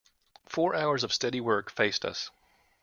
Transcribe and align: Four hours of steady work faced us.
Four 0.47 0.73
hours 0.73 1.03
of 1.03 1.13
steady 1.13 1.39
work 1.39 1.69
faced 1.69 2.05
us. 2.05 2.31